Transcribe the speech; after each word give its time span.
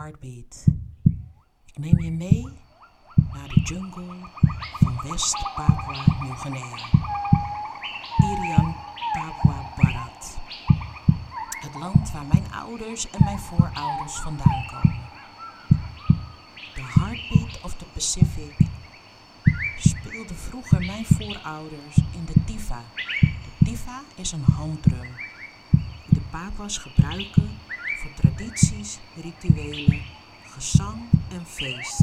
Heartbeat. 0.00 0.66
Ik 1.66 1.78
neem 1.78 2.00
je 2.00 2.10
mee 2.10 2.48
naar 3.32 3.48
de 3.48 3.60
jungle 3.64 4.16
van 4.78 5.00
West-Papua 5.10 6.04
Nieuw-Guinea. 6.22 6.76
Irian 8.18 8.74
Papua 9.12 9.72
Barat. 9.76 10.38
Het 11.60 11.74
land 11.74 12.12
waar 12.12 12.26
mijn 12.26 12.52
ouders 12.52 13.10
en 13.10 13.24
mijn 13.24 13.38
voorouders 13.38 14.14
vandaan 14.14 14.66
komen. 14.70 15.00
De 16.74 16.82
Heartbeat 16.82 17.60
of 17.62 17.74
the 17.74 17.84
Pacific 17.84 18.56
speelden 19.78 20.36
vroeger 20.36 20.84
mijn 20.86 21.04
voorouders 21.04 21.96
in 21.96 22.24
de 22.24 22.44
tifa. 22.44 22.82
De 23.20 23.64
tifa 23.64 24.02
is 24.14 24.32
een 24.32 24.44
handdrum 24.44 25.08
die 25.70 25.80
de 26.08 26.20
Papua's 26.30 26.78
gebruiken 26.78 27.59
voor 28.00 28.12
tradities, 28.14 28.98
rituelen, 29.14 30.02
gezang 30.42 31.00
en 31.30 31.46
feest. 31.46 32.02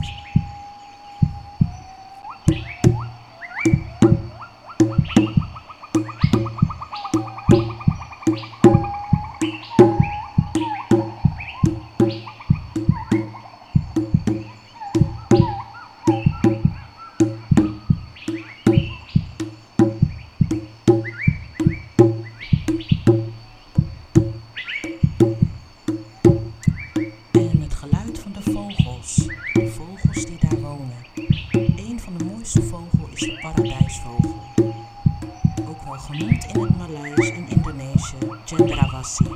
Genoemd 36.07 36.45
in 36.45 36.61
het 36.61 36.77
Maleis 36.77 37.29
en 37.29 37.47
Indonesië 37.49 38.17
Cendrawasih. 38.45 39.31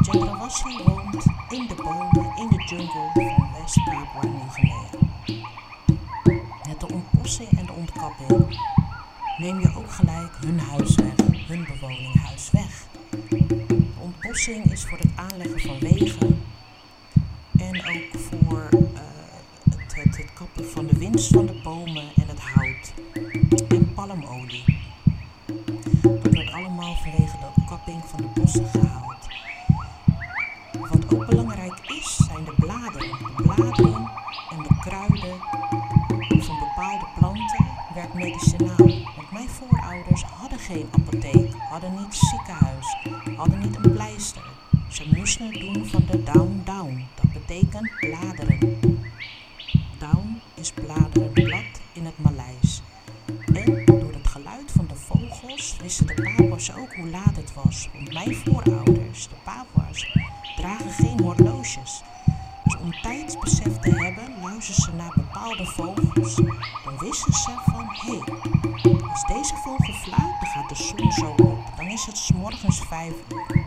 Cendrawasih 0.00 0.84
woont 0.84 1.24
in 1.48 1.66
de 1.68 1.74
bomen 1.74 2.36
in 2.36 2.48
de 2.48 2.64
jungle 2.66 3.10
van 3.14 3.50
West-Papua 3.52 4.30
Nieuw-Guinea. 4.30 4.88
Met 6.68 6.80
de 6.80 6.86
ontbossing 6.92 7.48
en 7.58 7.66
de 7.66 7.72
ontkapping 7.72 8.58
neem 9.38 9.60
je 9.60 9.74
ook 9.76 9.92
gelijk 9.92 10.32
hun 10.40 10.60
huis 10.60 10.94
weg, 10.94 11.14
hun 11.46 11.64
bewoninghuis 11.64 12.50
weg. 12.50 12.86
De 13.28 13.86
ontbossing 13.98 14.64
is 14.72 14.84
voor 14.84 14.98
het 14.98 15.10
aanleggen 15.14 15.60
van 15.60 15.78
wegen 15.78 16.42
en 17.58 17.76
ook 17.76 18.20
voor 18.20 18.68
eh, 18.70 19.00
het, 19.70 19.94
het, 19.94 20.16
het 20.16 20.32
kappen 20.32 20.70
van 20.70 20.86
de 20.86 20.98
winst 20.98 21.32
van 21.32 21.46
de 21.46 21.60
bomen 21.62 22.04
en 22.16 22.28
het 22.28 22.40
hout 22.40 22.92
gehaald. 28.54 29.28
Wat 30.90 31.14
ook 31.14 31.26
belangrijk 31.26 31.80
is, 31.82 32.16
zijn 32.16 32.44
de 32.44 32.54
bladeren. 32.56 33.08
De 33.36 33.42
bladeren 33.42 34.10
en 34.50 34.62
de 34.62 34.78
kruiden 34.80 35.40
van 36.42 36.58
bepaalde 36.58 37.06
planten 37.18 37.66
werkt 37.94 38.14
medicinaal. 38.14 38.76
Want 39.16 39.32
mijn 39.32 39.48
voorouders 39.48 40.22
hadden 40.22 40.58
geen 40.58 40.88
apotheek, 40.90 41.52
hadden 41.70 41.94
niet 41.94 42.14
ziekenhuis, 42.14 42.96
hadden 43.36 43.58
niet 43.58 43.76
een 43.76 43.92
pleister. 43.92 44.42
Ze 44.88 45.12
moesten 45.16 45.46
het 45.46 45.60
doen 45.60 45.86
van 45.86 46.04
de 46.10 46.22
down-down. 46.22 47.06
Dat 47.14 47.32
betekent 47.32 47.90
bladeren. 48.00 48.80
Down 49.98 50.40
is 50.54 50.72
bladeren, 50.72 51.32
de 56.52 56.58
Papua's 56.58 56.82
ook 56.82 56.94
hoe 56.94 57.08
laat 57.10 57.36
het 57.36 57.54
was. 57.54 57.88
Want 57.92 58.12
mijn 58.12 58.34
voorouders, 58.34 59.28
de 59.28 59.34
Papua's, 59.44 60.18
dragen 60.56 60.90
geen 60.90 61.20
horloges. 61.20 62.02
Dus 62.64 62.76
om 62.76 62.92
tijdsbesef 63.02 63.78
te 63.78 63.90
hebben, 63.90 64.40
luisteren 64.40 64.82
ze 64.82 64.92
naar 64.92 65.12
bepaalde 65.14 65.66
vogels. 65.66 66.34
Dan 66.84 66.98
wisten 66.98 67.32
ze 67.32 67.50
van, 67.64 67.86
hé, 67.88 68.18
hey, 68.18 69.00
als 69.10 69.26
deze 69.26 69.54
vogel 69.64 69.94
fluit, 69.94 70.40
dan 70.40 70.48
gaat 70.48 70.68
de 70.68 70.74
zon 70.74 71.12
zo 71.12 71.30
op. 71.44 71.76
Dan 71.76 71.86
is 71.86 72.04
het 72.04 72.18
's 72.18 72.32
morgens 72.32 72.80
vijf 72.80 73.14
uur. 73.28 73.64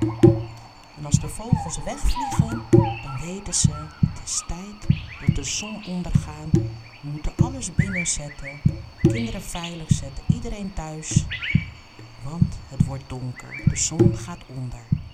En 0.97 1.05
als 1.05 1.19
de 1.19 1.27
vogels 1.27 1.79
wegvliegen, 1.83 2.63
dan 2.71 3.19
weten 3.21 3.53
ze, 3.53 3.71
het 3.99 4.21
is 4.25 4.43
tijd 4.47 4.99
dat 5.25 5.35
de 5.35 5.43
zon 5.43 5.85
ondergaat. 5.85 6.51
We 7.01 7.09
moeten 7.11 7.31
alles 7.43 7.73
binnenzetten, 7.75 8.61
kinderen 9.01 9.41
veilig 9.41 9.91
zetten, 9.91 10.23
iedereen 10.27 10.73
thuis. 10.73 11.25
Want 12.29 12.55
het 12.67 12.85
wordt 12.85 13.03
donker, 13.07 13.61
de 13.69 13.75
zon 13.75 14.17
gaat 14.17 14.39
onder. 14.47 15.04